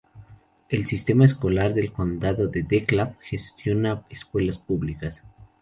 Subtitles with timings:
[0.67, 5.21] El Sistema Escolar del Condado de DeKalb gestiona escuelas públicas.